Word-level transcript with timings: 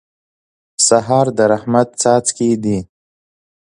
سهار 0.87 1.27
د 1.37 1.39
رحمت 1.51 1.87
څاڅکي 2.01 2.51
دي. 2.63 2.77